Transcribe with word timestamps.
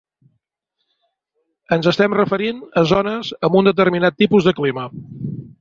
Ens 1.77 1.91
estem 1.93 2.17
referint 2.21 2.65
a 2.83 2.85
zones 2.95 3.33
amb 3.49 3.61
un 3.63 3.73
determinat 3.73 4.21
tipus 4.25 4.49
de 4.51 4.59
clima. 4.63 4.91